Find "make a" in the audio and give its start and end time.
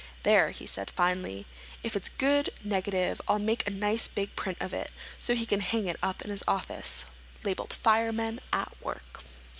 3.37-3.69